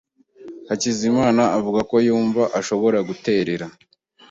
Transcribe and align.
Hakizimana 0.69 1.43
avuga 1.57 1.79
ko 1.89 1.95
yumva 2.07 2.43
ashobora 2.59 2.97
guterera. 3.07 3.65